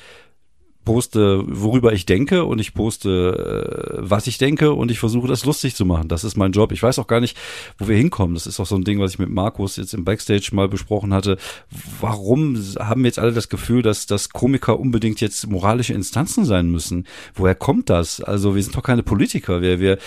[0.89, 5.45] poste, worüber ich denke und ich poste, äh, was ich denke und ich versuche das
[5.45, 6.09] lustig zu machen.
[6.09, 6.73] Das ist mein Job.
[6.73, 7.37] Ich weiß auch gar nicht,
[7.77, 8.33] wo wir hinkommen.
[8.33, 11.13] Das ist auch so ein Ding, was ich mit Markus jetzt im Backstage mal besprochen
[11.13, 11.37] hatte.
[12.01, 16.71] Warum haben wir jetzt alle das Gefühl, dass, dass Komiker unbedingt jetzt moralische Instanzen sein
[16.71, 17.07] müssen?
[17.35, 18.23] Woher kommt das?
[18.23, 19.61] Also wir sind doch keine Politiker.
[19.61, 19.99] Wir, wir,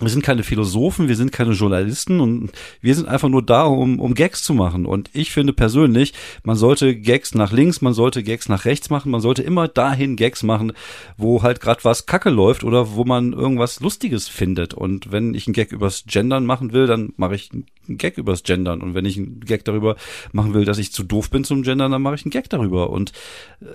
[0.00, 4.00] wir sind keine Philosophen, wir sind keine Journalisten und wir sind einfach nur da, um,
[4.00, 4.86] um Gags zu machen.
[4.86, 9.12] Und ich finde persönlich, man sollte Gags nach links, man sollte Gags nach rechts machen,
[9.12, 10.72] man sollte immer dahin Gags machen,
[11.16, 14.74] wo halt gerade was Kacke läuft oder wo man irgendwas Lustiges findet.
[14.74, 18.42] Und wenn ich einen Gag übers Gendern machen will, dann mache ich einen Gag übers
[18.42, 18.80] Gendern.
[18.80, 19.94] Und wenn ich einen Gag darüber
[20.32, 22.90] machen will, dass ich zu doof bin zum Gendern, dann mache ich einen Gag darüber.
[22.90, 23.12] Und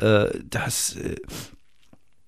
[0.02, 0.98] äh, das.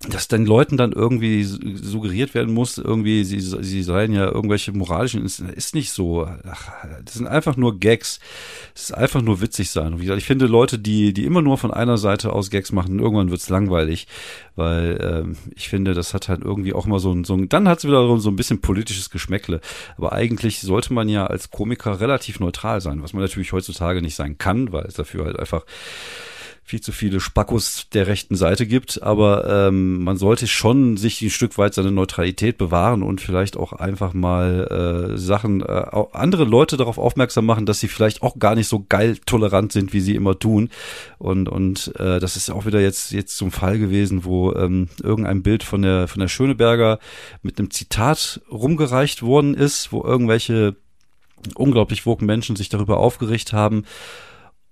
[0.08, 5.24] Dass den Leuten dann irgendwie suggeriert werden muss, irgendwie, sie, sie seien ja irgendwelche moralischen,
[5.24, 6.26] ist nicht so.
[6.44, 6.70] Ach,
[7.04, 8.18] das sind einfach nur Gags.
[8.74, 9.92] Es ist einfach nur witzig sein.
[9.92, 12.72] Und wie gesagt, ich finde Leute, die, die immer nur von einer Seite aus Gags
[12.72, 14.08] machen, irgendwann wird's langweilig,
[14.56, 17.68] weil ähm, ich finde, das hat halt irgendwie auch mal so ein, so ein dann
[17.68, 19.60] hat's wieder so ein bisschen politisches Geschmäckle.
[19.96, 24.16] Aber eigentlich sollte man ja als Komiker relativ neutral sein, was man natürlich heutzutage nicht
[24.16, 25.64] sein kann, weil es dafür halt einfach
[26.64, 31.30] viel zu viele Spackos der rechten Seite gibt, aber ähm, man sollte schon sich ein
[31.30, 36.76] Stück weit seine Neutralität bewahren und vielleicht auch einfach mal äh, Sachen, äh, andere Leute
[36.76, 40.14] darauf aufmerksam machen, dass sie vielleicht auch gar nicht so geil tolerant sind, wie sie
[40.14, 40.70] immer tun.
[41.18, 45.42] Und, und äh, das ist auch wieder jetzt, jetzt zum Fall gewesen, wo ähm, irgendein
[45.42, 47.00] Bild von der, von der Schöneberger
[47.42, 50.76] mit einem Zitat rumgereicht worden ist, wo irgendwelche
[51.56, 53.84] unglaublich woken Menschen sich darüber aufgeregt haben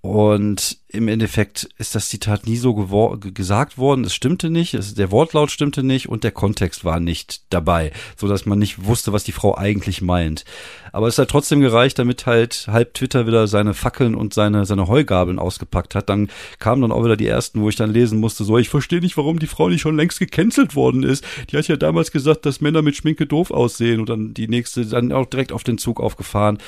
[0.03, 4.05] Und im Endeffekt ist das Zitat nie so gesagt worden.
[4.05, 8.27] Es stimmte nicht, es, der Wortlaut stimmte nicht und der Kontext war nicht dabei, so
[8.27, 10.45] dass man nicht wusste, was die Frau eigentlich meint.
[10.93, 14.89] Aber es hat trotzdem gereicht, damit halt halb Twitter wieder seine Fackeln und seine, seine
[14.89, 16.09] Heugabeln ausgepackt hat.
[16.09, 19.01] Dann kamen dann auch wieder die ersten, wo ich dann lesen musste, so, ich verstehe
[19.01, 21.25] nicht, warum die Frau nicht schon längst gecancelt worden ist.
[21.51, 24.87] Die hat ja damals gesagt, dass Männer mit Schminke doof aussehen und dann die nächste
[24.87, 26.59] dann auch direkt auf den Zug aufgefahren.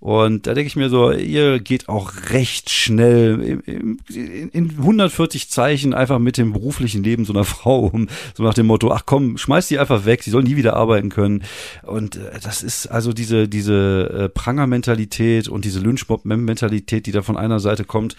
[0.00, 5.94] Und da denke ich mir so, ihr geht auch recht schnell in, in 140 Zeichen
[5.94, 9.38] einfach mit dem beruflichen Leben so einer Frau um, so nach dem Motto, ach komm,
[9.38, 11.44] schmeiß die einfach weg, sie soll nie wieder arbeiten können.
[11.82, 17.36] Und äh, das ist also diese, diese äh, Pranger-Mentalität und diese Lynchmob-Mentalität, die da von
[17.36, 18.16] einer Seite kommt,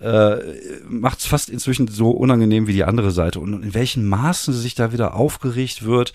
[0.00, 0.36] äh,
[0.88, 3.40] macht es fast inzwischen so unangenehm wie die andere Seite.
[3.40, 6.12] Und in welchen Maßen sich da wieder aufgeregt wird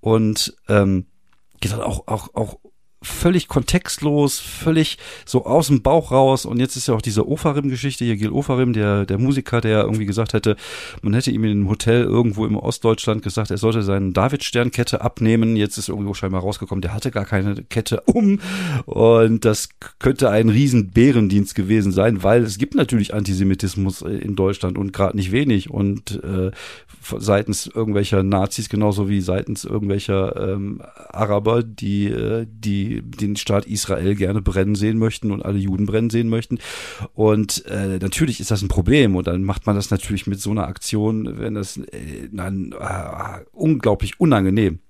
[0.00, 1.06] und ähm,
[1.60, 2.58] geht dann auch, auch, auch
[3.04, 6.44] völlig kontextlos, völlig so aus dem Bauch raus.
[6.46, 10.06] Und jetzt ist ja auch diese Ofarim-Geschichte hier, Gil Ofarim, der, der Musiker, der irgendwie
[10.06, 10.56] gesagt hätte,
[11.02, 15.56] man hätte ihm in einem Hotel irgendwo im Ostdeutschland gesagt, er sollte seine David-Stern-Kette abnehmen.
[15.56, 18.40] Jetzt ist irgendwo scheinbar rausgekommen, der hatte gar keine Kette um.
[18.86, 24.78] Und das könnte ein riesen Bärendienst gewesen sein, weil es gibt natürlich Antisemitismus in Deutschland
[24.78, 25.70] und gerade nicht wenig.
[25.70, 26.50] Und äh,
[27.18, 32.46] seitens irgendwelcher Nazis genauso wie seitens irgendwelcher ähm, Araber, die, äh,
[33.02, 36.58] den Staat Israel gerne brennen sehen möchten und alle Juden brennen sehen möchten.
[37.14, 40.50] Und äh, natürlich ist das ein Problem und dann macht man das natürlich mit so
[40.50, 44.80] einer Aktion, wenn das äh, dann äh, unglaublich unangenehm.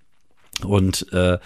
[0.63, 1.39] Und äh,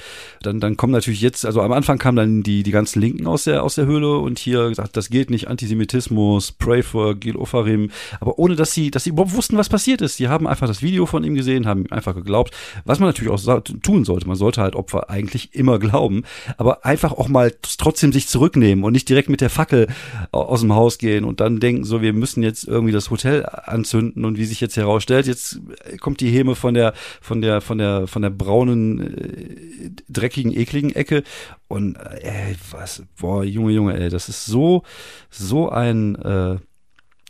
[0.43, 3.45] dann, dann kommen natürlich jetzt, also am Anfang kamen dann die, die ganzen Linken aus
[3.45, 7.91] der, aus der Höhle und hier gesagt, das geht nicht, Antisemitismus, Pray for Gil Ofarim,
[8.21, 10.17] aber ohne dass sie, dass sie überhaupt wussten, was passiert ist.
[10.17, 13.63] Sie haben einfach das Video von ihm gesehen, haben einfach geglaubt, was man natürlich auch
[13.83, 14.27] tun sollte.
[14.27, 16.25] Man sollte halt Opfer eigentlich immer glauben,
[16.57, 19.89] aber einfach auch mal trotzdem sich zurücknehmen und nicht direkt mit der Fackel
[20.33, 24.25] aus dem Haus gehen und dann denken, so, wir müssen jetzt irgendwie das Hotel anzünden
[24.25, 25.61] und wie sich jetzt herausstellt, jetzt
[26.01, 30.95] kommt die Häme von der, von der, von der, von der braunen äh, dreckigen, ekligen
[30.95, 31.23] Ecke.
[31.69, 34.83] Und äh, ey, was, boah, Junge, Junge, ey, das ist so,
[35.31, 36.57] so ein, äh,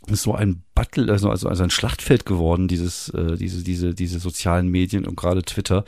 [0.07, 4.67] so ein Battle, also, also, also ein Schlachtfeld geworden, dieses, äh, diese, diese, diese sozialen
[4.69, 5.83] Medien und gerade Twitter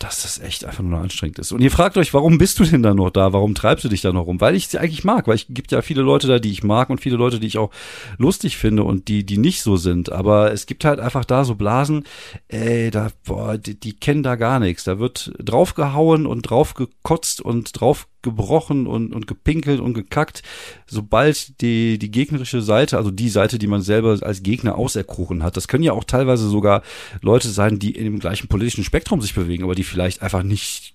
[0.00, 1.52] dass das echt einfach nur anstrengend ist.
[1.52, 3.34] Und ihr fragt euch, warum bist du denn da noch da?
[3.34, 4.40] Warum treibst du dich da noch rum?
[4.40, 6.88] Weil ich sie eigentlich mag, weil ich gibt ja viele Leute da, die ich mag
[6.88, 7.70] und viele Leute, die ich auch
[8.16, 10.10] lustig finde und die, die nicht so sind.
[10.10, 12.04] Aber es gibt halt einfach da so Blasen,
[12.48, 14.84] ey, da, boah, die, die kennen da gar nichts.
[14.84, 20.42] Da wird draufgehauen und draufgekotzt und drauf gebrochen und, und gepinkelt und gekackt,
[20.86, 25.56] sobald die, die gegnerische Seite, also die Seite, die man selber als Gegner auserkoren hat,
[25.56, 26.82] das können ja auch teilweise sogar
[27.22, 30.94] Leute sein, die in dem gleichen politischen Spektrum sich bewegen, aber die vielleicht einfach nicht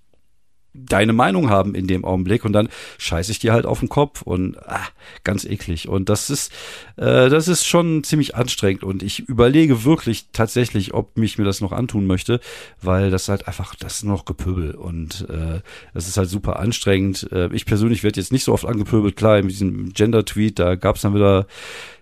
[0.75, 4.21] deine Meinung haben in dem Augenblick und dann scheiße ich dir halt auf den Kopf
[4.21, 4.87] und ah,
[5.23, 5.87] ganz eklig.
[5.87, 6.51] Und das ist
[6.97, 11.61] äh, das ist schon ziemlich anstrengend und ich überlege wirklich tatsächlich, ob mich mir das
[11.61, 12.39] noch antun möchte,
[12.81, 15.61] weil das halt einfach das ist noch Gepöbel und äh,
[15.93, 17.29] das ist halt super anstrengend.
[17.31, 20.95] Äh, ich persönlich werde jetzt nicht so oft angepöbelt, klar, in diesem Gender-Tweet, da gab
[20.95, 21.47] es dann wieder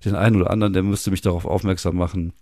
[0.05, 2.33] den einen oder anderen, der müsste mich darauf aufmerksam machen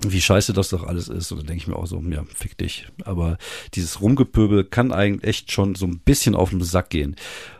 [0.00, 1.32] wie scheiße das doch alles ist.
[1.32, 2.86] Und dann denke ich mir auch so, ja, fick dich.
[3.04, 3.38] Aber
[3.74, 7.16] dieses Rumgepöbel kann eigentlich echt schon so ein bisschen auf den Sack gehen.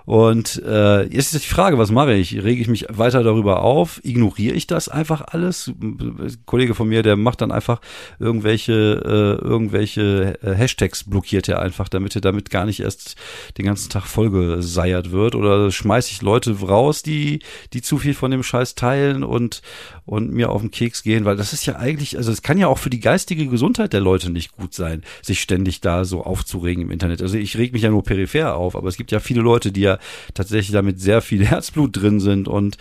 [0.09, 2.43] Und äh, jetzt ist die Frage, was mache ich?
[2.43, 4.01] Rege ich mich weiter darüber auf?
[4.03, 5.69] Ignoriere ich das einfach alles?
[5.69, 7.83] Ein Kollege von mir, der macht dann einfach
[8.19, 13.17] irgendwelche äh, irgendwelche äh, Hashtags blockiert er einfach, damit er damit gar nicht erst
[13.59, 15.35] den ganzen Tag vollgeseiert wird.
[15.35, 17.41] Oder schmeiße ich Leute raus, die
[17.75, 19.61] die zu viel von dem Scheiß teilen und
[20.07, 22.67] und mir auf den Keks gehen, weil das ist ja eigentlich, also es kann ja
[22.69, 26.85] auch für die geistige Gesundheit der Leute nicht gut sein, sich ständig da so aufzuregen
[26.85, 27.21] im Internet.
[27.21, 29.83] Also ich reg mich ja nur peripher auf, aber es gibt ja viele Leute, die
[29.83, 29.98] ja
[30.35, 32.77] tatsächlich damit sehr viel Herzblut drin sind und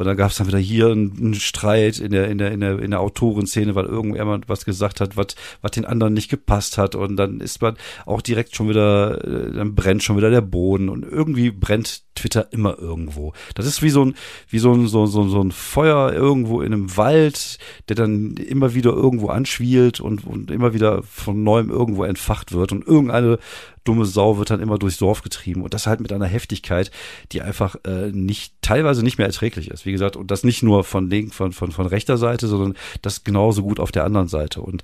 [0.00, 2.78] und dann gab es dann wieder hier einen, Streit in der in der in der
[2.78, 5.26] in der Autorenszene, weil irgendjemand was gesagt hat, was
[5.60, 9.52] was den anderen nicht gepasst hat und dann ist man auch direkt schon wieder äh,
[9.52, 13.34] dann brennt schon wieder der Boden und irgendwie brennt Twitter immer irgendwo.
[13.54, 14.14] Das ist wie so ein
[14.48, 18.74] wie so ein so, so, so ein Feuer irgendwo in einem Wald, der dann immer
[18.74, 23.38] wieder irgendwo anschwielt und und immer wieder von neuem irgendwo entfacht wird und irgendeine
[23.84, 26.90] dumme Sau wird dann immer durchs Dorf getrieben und das halt mit einer Heftigkeit,
[27.32, 29.86] die einfach äh, nicht teilweise nicht mehr erträglich ist.
[29.86, 33.24] Wie gesagt, und das nicht nur von link, von, von, von rechter Seite, sondern das
[33.24, 34.60] genauso gut auf der anderen Seite.
[34.60, 34.82] Und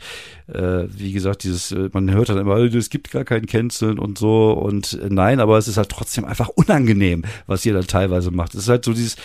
[0.49, 4.19] äh, wie gesagt, dieses, äh, man hört dann immer, es gibt gar kein Canceln und
[4.19, 8.31] so und äh, nein, aber es ist halt trotzdem einfach unangenehm, was ihr dann teilweise
[8.31, 8.55] macht.
[8.55, 9.17] Es ist halt so dieses,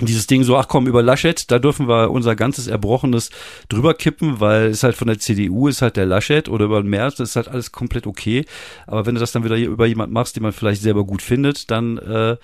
[0.00, 3.30] dieses Ding so, ach komm, über Laschet, da dürfen wir unser ganzes Erbrochenes
[3.68, 6.90] drüber kippen, weil es halt von der CDU ist halt der Laschet oder über den
[6.90, 8.44] März, das ist halt alles komplett okay.
[8.86, 11.70] Aber wenn du das dann wieder über jemand machst, den man vielleicht selber gut findet,
[11.70, 12.36] dann äh,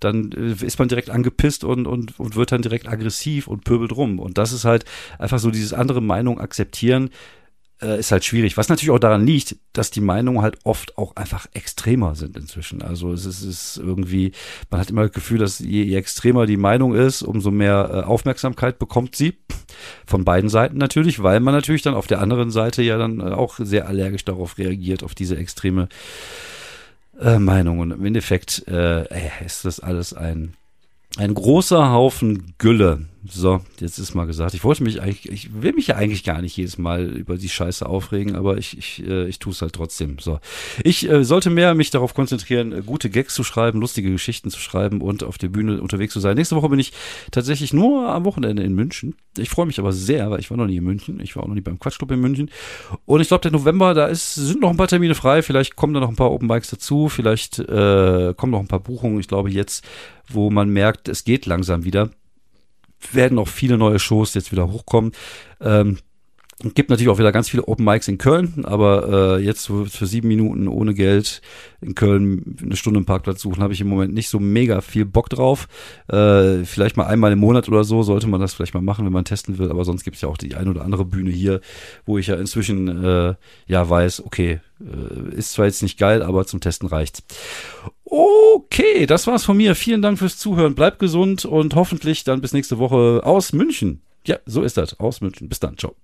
[0.00, 3.92] dann äh, ist man direkt angepisst und, und, und wird dann direkt aggressiv und pöbelt
[3.92, 4.18] rum.
[4.18, 4.84] Und das ist halt
[5.18, 7.10] einfach so dieses andere Meinung akzeptieren,
[7.82, 8.56] äh, ist halt schwierig.
[8.56, 12.82] Was natürlich auch daran liegt, dass die Meinungen halt oft auch einfach extremer sind inzwischen.
[12.82, 14.32] Also es ist, ist irgendwie,
[14.70, 18.06] man hat immer das Gefühl, dass je, je extremer die Meinung ist, umso mehr äh,
[18.06, 19.34] Aufmerksamkeit bekommt sie.
[20.06, 23.24] Von beiden Seiten natürlich, weil man natürlich dann auf der anderen Seite ja dann äh,
[23.24, 25.88] auch sehr allergisch darauf reagiert, auf diese extreme
[27.20, 27.80] äh, Meinung.
[27.80, 29.04] Und im Endeffekt äh,
[29.44, 30.54] ist das alles ein,
[31.18, 33.06] ein großer Haufen Gülle.
[33.28, 34.54] So, jetzt ist mal gesagt.
[34.54, 37.48] Ich wollte mich eigentlich, ich will mich ja eigentlich gar nicht jedes Mal über die
[37.48, 40.18] Scheiße aufregen, aber ich, ich, äh, ich tue es halt trotzdem.
[40.18, 40.38] So.
[40.84, 44.60] Ich äh, sollte mehr mich darauf konzentrieren, äh, gute Gags zu schreiben, lustige Geschichten zu
[44.60, 46.36] schreiben und auf der Bühne unterwegs zu sein.
[46.36, 46.92] Nächste Woche bin ich
[47.30, 49.14] tatsächlich nur am Wochenende in München.
[49.38, 51.20] Ich freue mich aber sehr, weil ich war noch nie in München.
[51.20, 52.50] Ich war auch noch nie beim Quatschclub in München.
[53.06, 55.42] Und ich glaube, der November, da ist, sind noch ein paar Termine frei.
[55.42, 57.08] Vielleicht kommen da noch ein paar Open Bikes dazu.
[57.08, 59.20] Vielleicht äh, kommen noch ein paar Buchungen.
[59.20, 59.84] Ich glaube jetzt,
[60.28, 62.10] wo man merkt, es geht langsam wieder
[63.12, 65.12] werden auch viele neue Shows jetzt wieder hochkommen.
[65.60, 65.98] Ähm,
[66.74, 70.06] gibt natürlich auch wieder ganz viele Open Mics in Köln, aber äh, jetzt für, für
[70.06, 71.42] sieben Minuten ohne Geld
[71.82, 75.04] in Köln eine Stunde im Parkplatz suchen, habe ich im Moment nicht so mega viel
[75.04, 75.68] Bock drauf.
[76.08, 79.12] Äh, vielleicht mal einmal im Monat oder so sollte man das vielleicht mal machen, wenn
[79.12, 81.60] man testen will, aber sonst gibt es ja auch die ein oder andere Bühne hier,
[82.06, 83.34] wo ich ja inzwischen äh,
[83.66, 87.22] ja weiß, okay, äh, ist zwar jetzt nicht geil, aber zum Testen reicht's.
[88.18, 89.74] Okay, das war's von mir.
[89.74, 90.74] Vielen Dank fürs Zuhören.
[90.74, 94.00] Bleibt gesund und hoffentlich dann bis nächste Woche aus München.
[94.26, 94.98] Ja, so ist das.
[94.98, 95.50] Aus München.
[95.50, 95.76] Bis dann.
[95.76, 95.94] Ciao.